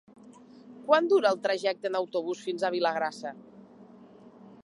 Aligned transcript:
Quant 0.87 1.09
dura 1.11 1.33
el 1.33 1.37
trajecte 1.43 1.91
en 1.91 1.99
autobús 2.01 2.41
fins 2.47 2.65
a 2.69 2.73
Vilagrassa? 2.79 3.37